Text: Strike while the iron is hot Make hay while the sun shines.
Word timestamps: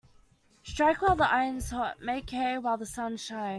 Strike 0.63 1.03
while 1.03 1.15
the 1.15 1.31
iron 1.31 1.57
is 1.57 1.69
hot 1.69 2.01
Make 2.01 2.31
hay 2.31 2.57
while 2.57 2.75
the 2.75 2.87
sun 2.87 3.17
shines. 3.17 3.49